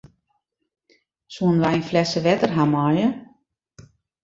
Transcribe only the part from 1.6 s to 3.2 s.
wy in flesse wetter hawwe meie?